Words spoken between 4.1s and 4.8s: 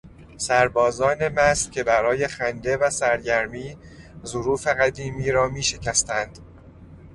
ظروف